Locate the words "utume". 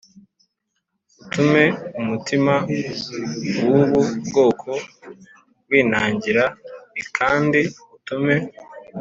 1.23-1.63, 7.95-8.35